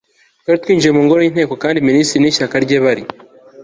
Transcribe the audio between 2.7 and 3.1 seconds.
bari